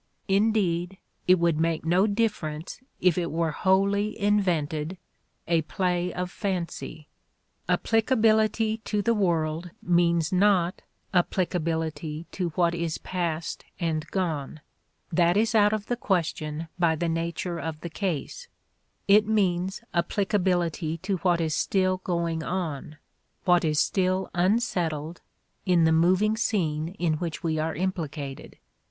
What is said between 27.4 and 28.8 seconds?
we are implicated.